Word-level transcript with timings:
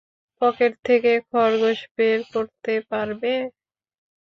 Pocket 0.41 0.73
থেকে 0.87 1.11
খরগোশ 1.29 1.79
বের 1.95 2.19
করতে 2.33 2.73
পারবে? 2.91 3.33